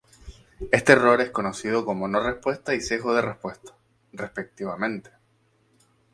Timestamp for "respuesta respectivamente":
3.21-5.11